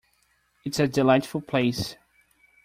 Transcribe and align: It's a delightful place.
It's 0.65 0.79
a 0.79 0.87
delightful 0.87 1.41
place. 1.41 1.95